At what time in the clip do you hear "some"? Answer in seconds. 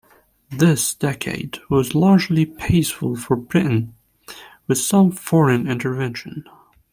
4.79-5.11